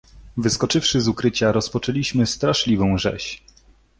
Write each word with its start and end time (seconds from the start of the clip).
"„Wyskoczywszy 0.37 1.01
z 1.01 1.07
ukrycia, 1.07 1.51
rozpoczęliśmy 1.51 2.25
straszliwą 2.27 2.97
rzeź." 2.97 3.43